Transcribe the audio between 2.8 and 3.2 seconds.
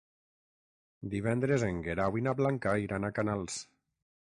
iran a